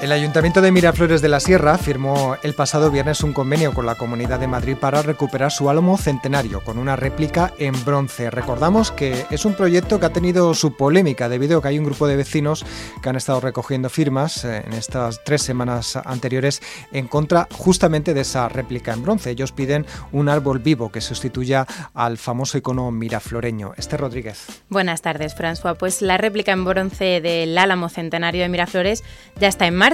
El 0.00 0.12
Ayuntamiento 0.12 0.62
de 0.62 0.72
Miraflores 0.72 1.20
de 1.20 1.28
la 1.28 1.40
Sierra 1.40 1.76
firmó 1.76 2.34
el 2.42 2.54
pasado 2.54 2.90
viernes 2.90 3.22
un 3.22 3.34
convenio 3.34 3.74
con 3.74 3.84
la 3.84 3.96
Comunidad 3.96 4.40
de 4.40 4.46
Madrid 4.46 4.74
para 4.80 5.02
recuperar 5.02 5.52
su 5.52 5.68
álamo 5.68 5.98
centenario 5.98 6.64
con 6.64 6.78
una 6.78 6.96
réplica 6.96 7.52
en 7.58 7.74
bronce. 7.84 8.30
Recordamos 8.30 8.92
que 8.92 9.26
es 9.30 9.44
un 9.44 9.52
proyecto 9.52 10.00
que 10.00 10.06
ha 10.06 10.10
tenido 10.10 10.54
su 10.54 10.74
polémica 10.74 11.28
debido 11.28 11.58
a 11.58 11.62
que 11.62 11.68
hay 11.68 11.78
un 11.78 11.84
grupo 11.84 12.06
de 12.06 12.16
vecinos 12.16 12.64
que 13.02 13.10
han 13.10 13.16
estado 13.16 13.42
recogiendo 13.42 13.90
firmas 13.90 14.42
eh, 14.46 14.62
en 14.64 14.72
estas 14.72 15.22
tres 15.22 15.42
semanas 15.42 15.96
anteriores 15.96 16.62
en 16.92 17.06
contra 17.06 17.46
justamente 17.52 18.14
de 18.14 18.22
esa 18.22 18.48
réplica 18.48 18.94
en 18.94 19.02
bronce. 19.02 19.28
Ellos 19.28 19.52
piden 19.52 19.84
un 20.12 20.30
árbol 20.30 20.60
vivo 20.60 20.90
que 20.90 21.02
sustituya 21.02 21.66
al 21.92 22.16
famoso 22.16 22.56
icono 22.56 22.90
mirafloreño. 22.90 23.74
Este 23.76 23.98
Rodríguez. 23.98 24.46
Buenas 24.70 25.02
tardes, 25.02 25.36
François. 25.36 25.76
Pues 25.76 26.00
la 26.00 26.16
réplica 26.16 26.52
en 26.52 26.64
bronce 26.64 27.20
del 27.20 27.58
álamo 27.58 27.90
centenario 27.90 28.40
de 28.40 28.48
Miraflores 28.48 29.04
ya 29.38 29.48
está 29.48 29.66
en 29.66 29.74
marcha 29.74 29.89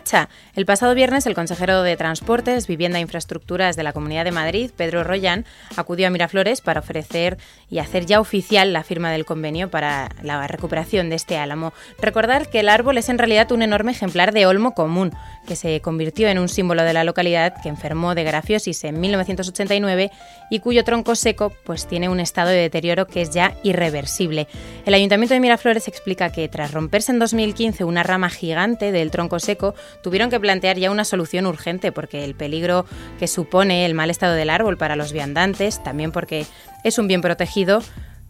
el 0.54 0.66
pasado 0.66 0.94
viernes, 0.94 1.26
el 1.26 1.34
consejero 1.34 1.82
de 1.82 1.96
Transportes, 1.96 2.66
Vivienda 2.66 2.98
e 2.98 3.02
Infraestructuras 3.02 3.76
de 3.76 3.82
la 3.82 3.94
Comunidad 3.94 4.24
de 4.24 4.30
Madrid, 4.30 4.70
Pedro 4.76 5.04
Royan, 5.04 5.46
acudió 5.76 6.06
a 6.06 6.10
Miraflores 6.10 6.60
para 6.60 6.80
ofrecer 6.80 7.38
y 7.70 7.78
hacer 7.78 8.04
ya 8.04 8.20
oficial 8.20 8.74
la 8.74 8.82
firma 8.82 9.10
del 9.10 9.24
convenio 9.24 9.70
para 9.70 10.10
la 10.22 10.46
recuperación 10.46 11.08
de 11.08 11.16
este 11.16 11.38
álamo. 11.38 11.72
Recordar 11.98 12.50
que 12.50 12.60
el 12.60 12.68
árbol 12.68 12.98
es 12.98 13.08
en 13.08 13.16
realidad 13.16 13.50
un 13.52 13.62
enorme 13.62 13.92
ejemplar 13.92 14.32
de 14.32 14.44
olmo 14.44 14.74
común, 14.74 15.12
que 15.46 15.56
se 15.56 15.80
convirtió 15.80 16.28
en 16.28 16.38
un 16.38 16.48
símbolo 16.48 16.82
de 16.82 16.92
la 16.92 17.04
localidad 17.04 17.54
que 17.62 17.68
enfermó 17.68 18.14
de 18.14 18.24
grafiosis 18.24 18.84
en 18.84 19.00
1989 19.00 20.10
y 20.50 20.60
cuyo 20.60 20.84
tronco 20.84 21.14
seco 21.14 21.52
pues 21.64 21.86
tiene 21.86 22.08
un 22.08 22.20
estado 22.20 22.50
de 22.50 22.56
deterioro 22.56 23.06
que 23.06 23.22
es 23.22 23.30
ya 23.30 23.54
irreversible. 23.62 24.46
El 24.84 24.94
Ayuntamiento 24.94 25.34
de 25.34 25.40
Miraflores 25.40 25.88
explica 25.88 26.30
que 26.30 26.48
tras 26.48 26.72
romperse 26.72 27.12
en 27.12 27.18
2015 27.18 27.84
una 27.84 28.02
rama 28.02 28.28
gigante 28.28 28.92
del 28.92 29.10
tronco 29.10 29.38
seco, 29.38 29.74
tuvieron 30.02 30.30
que 30.30 30.40
plantear 30.40 30.76
ya 30.76 30.90
una 30.90 31.04
solución 31.04 31.46
urgente 31.46 31.92
porque 31.92 32.24
el 32.24 32.34
peligro 32.34 32.86
que 33.18 33.26
supone 33.26 33.86
el 33.86 33.94
mal 33.94 34.10
estado 34.10 34.34
del 34.34 34.50
árbol 34.50 34.76
para 34.76 34.96
los 34.96 35.12
viandantes, 35.12 35.82
también 35.82 36.12
porque 36.12 36.46
es 36.84 36.98
un 36.98 37.08
bien 37.08 37.20
protegido, 37.20 37.80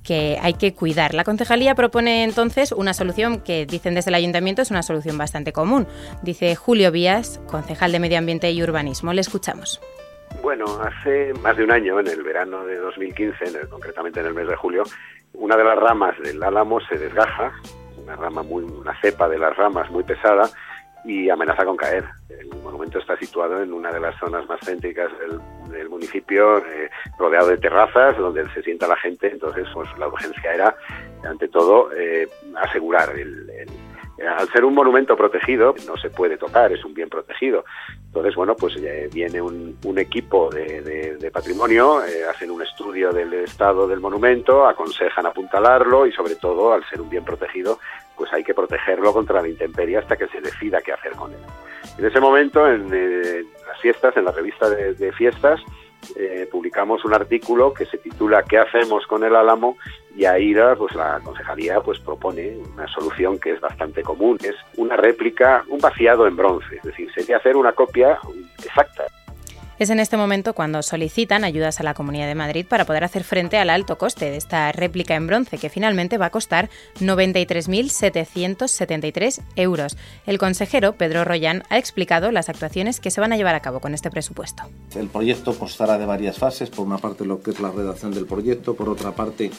que 0.07 0.39
hay 0.41 0.55
que 0.55 0.73
cuidar. 0.73 1.15
La 1.15 1.25
concejalía 1.25 1.75
propone 1.75 2.23
entonces 2.23 2.71
una 2.73 2.95
solución 2.95 3.41
que 3.41 3.67
dicen 3.67 3.95
desde 3.95 4.11
el 4.11 4.15
ayuntamiento 4.15 4.63
es 4.63 4.71
una 4.71 4.83
solución 4.83 5.19
bastante 5.19 5.53
común. 5.53 5.87
Dice 6.23 6.55
Julio 6.55 6.93
Vías, 6.93 7.41
concejal 7.51 7.91
de 7.91 7.99
Medio 7.99 8.19
Ambiente 8.19 8.51
y 8.53 8.63
Urbanismo. 8.63 9.13
Le 9.13 9.21
escuchamos. 9.21 9.81
Bueno, 10.43 10.67
hace 10.81 11.33
más 11.43 11.57
de 11.57 11.65
un 11.65 11.73
año, 11.73 11.99
en 11.99 12.07
el 12.07 12.23
verano 12.23 12.65
de 12.65 12.77
2015, 12.77 13.69
concretamente 13.69 14.21
en 14.21 14.27
el 14.27 14.35
mes 14.35 14.47
de 14.47 14.55
julio, 14.55 14.85
una 15.35 15.57
de 15.57 15.65
las 15.65 15.77
ramas 15.77 16.17
del 16.21 16.43
álamo 16.43 16.81
se 16.81 16.97
desgaja, 16.99 17.53
una 17.97 18.17
rama 18.17 18.43
muy, 18.43 18.63
una 18.63 18.99
cepa 19.01 19.29
de 19.29 19.39
las 19.39 19.57
ramas 19.57 19.91
muy 19.91 20.05
pesada, 20.05 20.49
y 21.07 21.31
amenaza 21.31 21.65
con 21.65 21.77
caer. 21.77 22.05
El 22.29 22.49
monumento 22.63 22.99
está 22.99 23.17
situado 23.17 23.63
en 23.63 23.73
una 23.73 23.93
de 23.93 24.01
las 24.01 24.19
zonas 24.19 24.47
más 24.49 24.61
céntricas 24.65 25.11
del, 25.19 25.41
municipio, 25.89 26.59
eh, 26.59 26.91
rodeado 27.19 27.49
de 27.49 27.59
terrazas 27.59 28.17
donde 28.19 28.49
se 28.51 28.63
sienta 28.63 28.89
la 28.89 28.97
gente. 28.97 29.31
Entonces, 29.31 29.67
pues 29.73 29.89
la 29.99 30.09
urgencia 30.09 30.53
era, 30.53 30.77
ante 31.25 31.49
todo, 31.49 31.91
eh, 31.93 32.29
asegurar 32.57 33.17
el, 33.17 33.47
al 34.27 34.51
ser 34.51 34.65
un 34.65 34.75
monumento 34.75 35.17
protegido, 35.17 35.75
no 35.87 35.97
se 35.97 36.11
puede 36.11 36.37
tocar, 36.37 36.73
es 36.73 36.85
un 36.85 36.93
bien 36.93 37.09
protegido. 37.09 37.65
Entonces, 38.07 38.35
bueno, 38.35 38.57
pues 38.57 38.77
eh, 38.77 39.09
viene 39.13 39.41
un, 39.41 39.77
equipo 39.97 40.51
de, 40.51 41.31
patrimonio, 41.33 42.01
hacen 42.29 42.51
un 42.51 42.63
estudio 42.63 43.13
del 43.13 43.33
estado 43.35 43.87
del 43.87 44.01
monumento, 44.01 44.67
aconsejan 44.67 45.27
apuntalarlo 45.27 46.07
y, 46.07 46.13
sobre 46.13 46.35
todo, 46.37 46.73
al 46.73 46.85
ser 46.89 47.01
un 47.01 47.09
bien 47.09 47.25
protegido, 47.25 47.79
pues 48.17 48.33
hay 48.33 48.45
que 48.45 48.55
protegerlo 48.55 49.13
contra 49.13 49.43
la 49.43 49.49
intemperie 49.49 49.99
hasta 49.99 50.17
que 50.17 50.29
se 50.29 50.41
decida 50.41 50.81
qué 50.81 50.93
hacer 50.93 51.13
con 51.13 51.33
él. 51.33 51.41
En 51.99 52.05
ese 52.05 52.21
momento, 52.21 52.67
en, 52.67 52.89
eh, 52.93 53.45
las 53.67 53.81
fiestas, 53.81 54.17
en 54.17 54.25
la 54.25 54.33
revista 54.33 54.69
de, 54.69 55.13
fiestas, 55.13 55.61
eh, 56.17 56.49
publicamos 56.51 57.05
un 57.05 57.15
artículo 57.15 57.73
que 57.73 57.87
se 57.87 57.99
titula 57.99 58.43
¿Qué 58.43 58.59
hacemos 58.59 59.07
con 59.07 59.25
el 59.25 59.35
álamo? 59.35 59.77
y 60.15 60.25
ahí 60.25 60.55
pues 60.79 60.95
la 60.95 61.21
concejalía 61.23 61.81
pues 61.81 61.99
propone 62.01 62.57
una 62.73 62.89
solución 62.89 63.39
que 63.39 63.53
es 63.53 63.61
bastante 63.61 64.03
común, 64.03 64.39
es 64.43 64.57
una 64.79 64.97
réplica, 64.97 65.63
un 65.69 65.79
vaciado 65.79 66.27
en 66.27 66.37
bronce, 66.37 66.77
es 66.77 66.83
decir, 66.83 67.13
sería 67.13 67.37
hacer 67.37 67.55
una 67.55 67.73
copia 67.73 68.19
exacta 68.65 69.05
es 69.79 69.91
en 69.91 70.01
este 70.01 70.17
momento 70.17 70.55
cuando 70.55 70.83
solicitan 70.83 71.45
ayudas 71.45 71.79
a 71.81 71.83
la 71.83 71.93
Comunidad 71.95 72.27
de 72.27 72.35
Madrid 72.35 72.67
para 72.67 72.85
poder 72.85 73.05
hacer 73.05 73.23
frente 73.25 73.59
al 73.59 73.71
alto 73.71 73.99
coste 73.99 74.31
de 74.31 74.37
esta 74.37 74.71
réplica 74.73 75.15
en 75.15 75.27
bronce, 75.27 75.59
que 75.59 75.71
finalmente 75.71 76.19
va 76.19 76.27
a 76.27 76.31
costar 76.31 76.69
93.773 77.01 79.41
euros. 79.57 79.97
El 80.27 80.39
consejero, 80.39 80.93
Pedro 80.95 81.25
Royan, 81.25 81.65
ha 81.69 81.79
explicado 81.79 82.31
las 82.31 82.49
actuaciones 82.49 83.01
que 83.01 83.11
se 83.11 83.21
van 83.21 83.33
a 83.33 83.37
llevar 83.37 83.55
a 83.55 83.61
cabo 83.61 83.81
con 83.81 83.93
este 83.95 84.11
presupuesto. 84.11 84.63
El 84.95 85.09
proyecto 85.09 85.59
constará 85.59 85.99
de 85.99 86.07
varias 86.07 86.39
fases, 86.39 86.71
por 86.71 86.87
una 86.87 86.99
parte 86.99 87.25
lo 87.25 87.43
que 87.43 87.51
es 87.51 87.61
la 87.61 87.71
redacción 87.71 88.13
del 88.13 88.27
proyecto, 88.27 88.75
por 88.75 88.89
otra 88.89 89.13
parte 89.13 89.51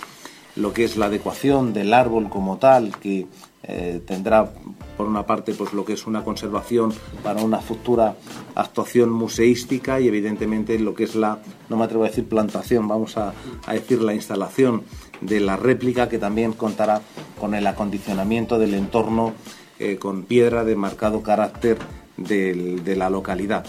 lo 0.57 0.73
que 0.73 0.83
es 0.83 0.97
la 0.97 1.07
adecuación 1.07 1.73
del 1.73 1.93
árbol 1.93 2.29
como 2.29 2.57
tal, 2.57 2.97
que 2.97 3.27
eh, 3.63 4.01
tendrá 4.05 4.49
por 4.95 5.07
una 5.07 5.25
parte 5.25 5.53
pues 5.53 5.73
lo 5.73 5.83
que 5.83 5.93
es 5.93 6.07
una 6.07 6.23
conservación 6.23 6.93
para 7.23 7.41
una 7.41 7.59
futura 7.59 8.15
actuación 8.55 9.11
museística 9.11 9.99
y 9.99 10.07
evidentemente 10.07 10.79
lo 10.79 10.93
que 10.93 11.03
es 11.03 11.15
la, 11.15 11.39
no 11.69 11.77
me 11.77 11.83
atrevo 11.83 12.03
a 12.03 12.07
decir 12.07 12.27
plantación, 12.27 12.87
vamos 12.87 13.17
a, 13.17 13.33
decir 13.71 14.01
la 14.01 14.13
instalación 14.13 14.83
de 15.21 15.39
la 15.39 15.57
réplica 15.57 16.09
que 16.09 16.17
también 16.17 16.53
contará 16.53 17.01
con 17.39 17.53
el 17.53 17.67
acondicionamiento 17.67 18.57
del 18.57 18.73
entorno 18.73 19.33
eh, 19.79 19.97
con 19.97 20.23
piedra 20.23 20.63
de 20.63 20.75
marcado 20.75 21.21
carácter 21.21 21.77
de 22.17 22.95
la 22.95 23.11
localidad. 23.11 23.65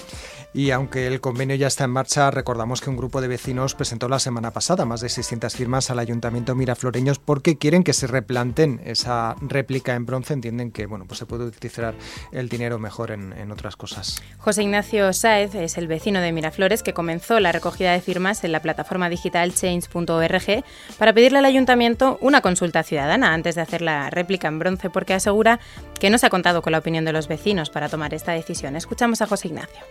Y 0.54 0.70
aunque 0.70 1.06
el 1.06 1.20
convenio 1.20 1.56
ya 1.56 1.66
está 1.66 1.84
en 1.84 1.91
marcha, 1.91 2.31
recordamos 2.31 2.81
que 2.81 2.88
un 2.88 2.97
grupo 2.97 3.20
de 3.20 3.28
vecinos 3.28 3.75
presentó 3.75 4.09
la 4.09 4.19
semana 4.19 4.50
pasada 4.50 4.84
más 4.86 5.00
de 5.00 5.09
600 5.09 5.54
firmas 5.54 5.91
al 5.91 5.98
Ayuntamiento 5.98 6.54
Mirafloreños 6.54 7.19
porque 7.19 7.59
quieren 7.59 7.84
que 7.84 7.92
se 7.92 8.06
replanten 8.06 8.81
esa 8.84 9.37
réplica 9.41 9.94
en 9.94 10.06
bronce. 10.06 10.32
Entienden 10.32 10.72
que 10.72 10.87
bueno, 10.87 11.04
pues 11.06 11.19
se 11.19 11.26
puede 11.26 11.44
utilizar 11.44 11.94
el 12.32 12.48
dinero 12.48 12.78
mejor 12.78 13.10
en, 13.10 13.32
en 13.34 13.53
otras 13.53 13.76
cosas. 13.76 14.22
José 14.38 14.62
Ignacio 14.62 15.12
Sáez 15.12 15.54
es 15.54 15.76
el 15.76 15.87
vecino 15.87 16.20
de 16.20 16.32
Miraflores 16.32 16.82
que 16.82 16.94
comenzó 16.94 17.41
la 17.41 17.53
recogida 17.53 17.92
de 17.92 18.00
firmas 18.00 18.42
en 18.42 18.53
la 18.53 18.62
plataforma 18.62 19.10
digital 19.10 19.53
change.org 19.53 20.64
para 20.98 21.12
pedirle 21.12 21.38
al 21.38 21.44
Ayuntamiento 21.44 22.19
una 22.20 22.41
consulta 22.41 22.82
ciudadana 22.82 23.34
antes 23.34 23.54
de 23.54 23.60
hacer 23.60 23.82
la 23.82 24.10
réplica 24.10 24.48
en 24.48 24.58
bronce 24.58 24.88
porque 24.88 25.14
asegura 25.14 25.60
que 25.98 26.10
no 26.10 26.19
se 26.19 26.26
ha 26.26 26.31
contado 26.31 26.62
con 26.62 26.72
la 26.72 26.78
opinión 26.78 27.04
de 27.04 27.12
los 27.12 27.28
vecinos 27.28 27.70
para 27.70 27.88
tomar 27.88 28.14
esta 28.14 28.32
decisión. 28.32 28.76
Escuchamos 28.76 29.22
a 29.22 29.26
José 29.26 29.48
Ignacio 29.48 29.84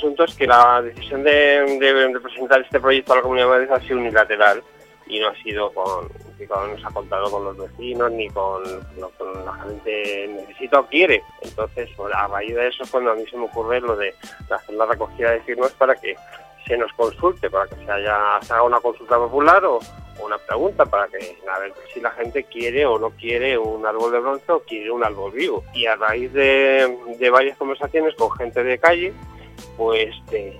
asunto 0.00 0.24
es 0.24 0.34
que 0.34 0.46
la 0.46 0.80
decisión 0.82 1.22
de, 1.22 2.18
presentar 2.22 2.62
este 2.62 2.80
proyecto 2.80 3.12
a 3.12 3.16
la 3.16 3.22
Comunidad 3.22 3.46
de 3.46 3.50
Madrid 3.50 3.70
ha 3.70 3.80
sido 3.80 3.98
unilateral 3.98 4.62
y 5.06 5.20
no 5.20 5.28
ha 5.28 5.34
sido 5.42 5.72
con, 5.72 6.08
no 6.08 6.78
se 6.78 6.86
ha 6.86 6.90
contado 6.90 7.30
con 7.30 7.44
los 7.44 7.56
vecinos 7.56 8.10
ni 8.12 8.28
con, 8.30 8.62
la 9.44 9.52
gente 9.64 10.28
necesita 10.28 10.80
o 10.80 10.86
quiere. 10.86 11.22
Entonces, 11.42 11.90
a 12.14 12.28
raíz 12.28 12.54
de 12.54 12.68
eso 12.68 12.84
es 12.84 12.90
cuando 12.90 13.10
a 13.10 13.14
mí 13.14 13.24
se 13.28 13.36
me 13.36 13.44
ocurre 13.44 13.80
lo 13.80 13.96
de, 13.96 14.14
hacer 14.50 14.74
la 14.74 14.86
recogida 14.86 15.32
de 15.32 15.40
firmas 15.40 15.72
para 15.72 15.94
que 15.96 16.14
se 16.70 16.78
nos 16.78 16.92
consulte, 16.92 17.50
para 17.50 17.66
que 17.66 17.74
se, 17.84 17.90
haya, 17.90 18.36
haga 18.36 18.62
una 18.62 18.80
consulta 18.80 19.18
popular 19.18 19.64
o, 19.64 19.80
una 20.24 20.38
pregunta 20.38 20.84
para 20.84 21.08
que 21.08 21.38
a 21.50 21.58
ver 21.58 21.72
si 21.92 22.00
la 22.00 22.10
gente 22.10 22.44
quiere 22.44 22.84
o 22.84 22.98
no 22.98 23.10
quiere 23.10 23.56
un 23.56 23.84
árbol 23.86 24.12
de 24.12 24.20
bronce 24.20 24.52
o 24.52 24.60
quiere 24.60 24.90
un 24.90 25.02
árbol 25.02 25.32
vivo. 25.32 25.64
Y 25.72 25.86
a 25.86 25.96
raíz 25.96 26.32
de, 26.32 27.30
varias 27.32 27.56
conversaciones 27.56 28.14
con 28.14 28.30
gente 28.32 28.62
de 28.62 28.78
calle, 28.78 29.12
pues 29.76 30.14
eh, 30.30 30.58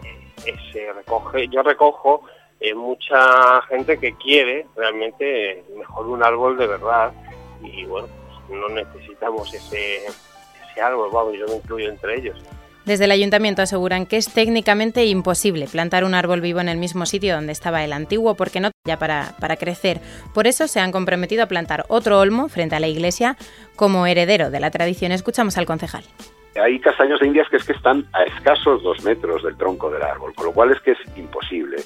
se 0.73 0.93
recoge, 0.93 1.47
yo 1.49 1.63
recojo 1.63 2.23
eh, 2.59 2.75
mucha 2.75 3.63
gente 3.69 3.99
que 4.01 4.15
quiere 4.17 4.67
realmente 4.75 5.63
mejor 5.77 6.09
un 6.09 6.25
árbol 6.25 6.57
de 6.57 6.67
verdad 6.67 7.13
y 7.63 7.85
bueno, 7.85 8.09
pues 8.49 8.59
no 8.59 8.69
necesitamos 8.71 9.53
ese, 9.53 10.07
ese 10.07 10.81
árbol, 10.81 11.11
vamos, 11.13 11.35
yo 11.39 11.47
me 11.47 11.57
incluyo 11.57 11.91
entre 11.91 12.17
ellos. 12.17 12.43
Desde 12.91 13.05
el 13.05 13.13
ayuntamiento 13.13 13.63
aseguran 13.63 14.05
que 14.05 14.17
es 14.17 14.35
técnicamente 14.35 15.05
imposible 15.07 15.69
plantar 15.69 16.03
un 16.03 16.13
árbol 16.13 16.41
vivo 16.41 16.59
en 16.59 16.69
el 16.69 16.77
mismo 16.77 17.07
sitio 17.07 17.37
donde 17.37 17.53
estaba 17.53 17.85
el 17.85 17.93
antiguo 17.93 18.35
porque 18.35 18.59
no 18.59 18.73
ya 18.85 18.99
para, 18.99 19.37
para 19.39 19.55
crecer. 19.55 20.01
Por 20.35 20.49
eso 20.49 20.67
se 20.67 20.81
han 20.81 20.91
comprometido 20.91 21.45
a 21.45 21.47
plantar 21.47 21.85
otro 21.87 22.19
olmo 22.19 22.49
frente 22.49 22.75
a 22.75 22.81
la 22.81 22.89
iglesia 22.89 23.37
como 23.77 24.09
heredero 24.09 24.51
de 24.51 24.59
la 24.59 24.73
tradición. 24.73 25.13
Escuchamos 25.13 25.57
al 25.57 25.67
concejal 25.67 26.03
hay 26.61 26.81
castaños 26.81 27.21
de 27.21 27.29
Indias 27.29 27.49
que 27.49 27.59
es 27.59 27.65
que 27.65 27.73
están 27.73 28.07
a 28.13 28.25
escasos 28.25 28.83
dos 28.83 29.05
metros 29.05 29.45
del 29.45 29.57
tronco 29.57 29.89
del 29.89 30.03
árbol, 30.03 30.35
con 30.35 30.47
lo 30.47 30.53
cual 30.53 30.73
es 30.73 30.81
que 30.81 30.91
es 30.91 30.99
imposible 31.17 31.77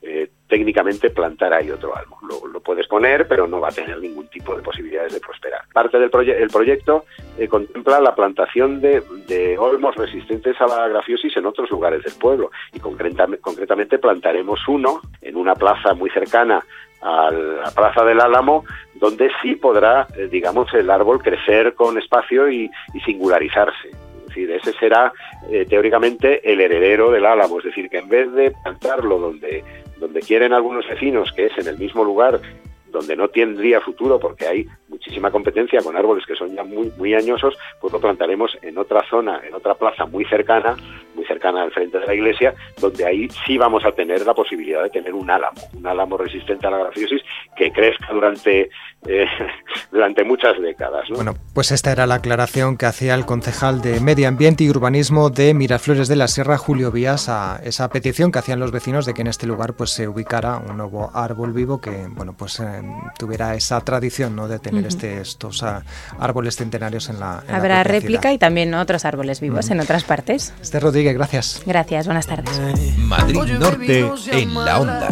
eh, 0.00 0.30
técnicamente 0.54 1.10
plantar 1.10 1.52
ahí 1.52 1.68
otro 1.68 1.96
árbol. 1.96 2.18
Lo, 2.52 2.60
puedes 2.60 2.86
poner, 2.86 3.26
pero 3.26 3.48
no 3.48 3.60
va 3.60 3.70
a 3.70 3.72
tener 3.72 3.98
ningún 3.98 4.28
tipo 4.28 4.54
de 4.54 4.62
posibilidades 4.62 5.12
de 5.12 5.18
prosperar. 5.18 5.62
Parte 5.72 5.98
del 5.98 6.10
el 6.30 6.48
proyecto 6.48 7.06
eh, 7.36 7.48
contempla 7.48 8.00
la 8.00 8.14
plantación 8.14 8.80
de, 8.80 9.02
de, 9.26 9.58
olmos 9.58 9.96
resistentes 9.96 10.58
a 10.60 10.68
la 10.68 10.86
grafiosis 10.86 11.36
en 11.36 11.46
otros 11.46 11.68
lugares 11.70 12.04
del 12.04 12.14
pueblo 12.14 12.52
y 12.72 12.78
concretamente 12.78 13.98
plantaremos 13.98 14.60
uno 14.68 15.00
en 15.20 15.36
una 15.36 15.56
plaza 15.56 15.92
muy 15.92 16.08
cercana 16.10 16.64
a 17.02 17.32
la 17.32 17.70
Plaza 17.72 18.04
del 18.04 18.20
Álamo, 18.20 18.64
donde 18.94 19.30
sí 19.42 19.56
podrá, 19.56 20.06
eh, 20.16 20.28
digamos, 20.30 20.72
el 20.72 20.88
árbol 20.88 21.20
crecer 21.20 21.74
con 21.74 21.98
espacio 21.98 22.48
y, 22.48 22.70
singularizarse. 23.04 23.88
Es 23.88 24.26
decir, 24.28 24.50
ese 24.52 24.72
será 24.78 25.12
eh, 25.50 25.66
teóricamente 25.68 26.40
el 26.50 26.60
heredero 26.60 27.10
del 27.10 27.26
álamo, 27.26 27.58
es 27.58 27.66
decir, 27.66 27.90
que 27.90 27.98
en 27.98 28.08
vez 28.08 28.32
de 28.32 28.52
plantarlo 28.62 29.18
donde, 29.18 29.62
donde 30.04 30.20
quieren 30.20 30.52
algunos 30.52 30.86
vecinos, 30.86 31.32
que 31.32 31.46
es 31.46 31.56
en 31.56 31.66
el 31.66 31.78
mismo 31.78 32.04
lugar 32.04 32.38
donde 32.88 33.16
no 33.16 33.28
tendría 33.28 33.80
futuro 33.80 34.20
porque 34.20 34.46
hay 34.46 34.66
muchísima 34.88 35.30
competencia 35.30 35.80
con 35.82 35.96
árboles 35.96 36.26
que 36.26 36.36
son 36.36 36.54
ya 36.54 36.62
muy, 36.62 36.92
muy 36.98 37.14
añosos, 37.14 37.56
pues 37.80 37.90
lo 37.90 38.00
plantaremos 38.00 38.56
en 38.60 38.76
otra 38.76 39.02
zona, 39.08 39.40
en 39.46 39.54
otra 39.54 39.74
plaza 39.74 40.04
muy 40.04 40.26
cercana, 40.26 40.76
muy 41.14 41.24
cercana 41.24 41.62
al 41.62 41.72
frente 41.72 41.98
de 41.98 42.06
la 42.06 42.14
iglesia, 42.14 42.54
donde 42.80 43.04
ahí 43.04 43.28
sí 43.46 43.58
vamos 43.58 43.84
a 43.84 43.92
tener 43.92 44.24
la 44.24 44.34
posibilidad 44.34 44.82
de 44.82 44.90
tener 44.90 45.14
un 45.14 45.30
álamo, 45.30 45.60
un 45.76 45.86
álamo 45.86 46.16
resistente 46.16 46.66
a 46.66 46.70
la 46.70 46.78
grafiosis 46.78 47.22
que 47.56 47.70
crezca 47.70 48.12
durante, 48.12 48.70
eh, 49.06 49.26
durante 49.92 50.24
muchas 50.24 50.60
décadas. 50.60 51.08
Bueno, 51.10 51.34
pues 51.54 51.72
esta 51.72 51.92
era 51.92 52.06
la 52.06 52.16
aclaración 52.16 52.76
que 52.76 52.86
hacía 52.86 53.14
el 53.14 53.26
concejal 53.26 53.80
de 53.80 54.00
Medio 54.00 54.28
Ambiente 54.28 54.64
y 54.64 54.70
Urbanismo 54.70 55.30
de 55.30 55.54
Miraflores 55.54 56.08
de 56.08 56.16
la 56.16 56.28
Sierra, 56.28 56.58
Julio 56.58 56.90
Vías, 56.90 57.28
a 57.28 57.60
esa 57.64 57.88
petición 57.88 58.32
que 58.32 58.38
hacían 58.38 58.60
los 58.60 58.72
vecinos 58.72 59.06
de 59.06 59.14
que 59.14 59.22
en 59.22 59.28
este 59.28 59.46
lugar 59.46 59.74
pues 59.74 59.90
se 59.90 60.08
ubicara 60.08 60.58
un 60.58 60.76
nuevo 60.76 61.10
árbol 61.14 61.52
vivo 61.52 61.80
que, 61.80 62.06
bueno, 62.08 62.34
pues 62.36 62.60
eh, 62.60 62.82
tuviera 63.18 63.54
esa 63.54 63.80
tradición 63.80 64.36
¿no? 64.36 64.48
de 64.48 64.58
tener 64.58 64.86
este, 64.86 65.20
estos 65.20 65.62
ah, 65.62 65.82
árboles 66.18 66.56
centenarios 66.56 67.08
en 67.08 67.20
la 67.20 67.42
en 67.48 67.54
Habrá 67.54 67.82
réplica 67.84 68.32
y 68.32 68.38
también 68.38 68.74
otros 68.74 69.04
árboles 69.04 69.40
vivos 69.40 69.70
en 69.70 69.80
otras 69.80 70.04
partes. 70.04 70.54
Este 70.60 70.80
Rodríguez, 71.04 71.16
gracias. 71.16 71.62
Gracias, 71.66 72.06
buenas 72.06 72.26
tardes. 72.26 72.58
Madrid 72.96 73.38
Norte 73.58 74.10
en 74.32 74.54
la 74.54 74.80
onda. 74.80 75.08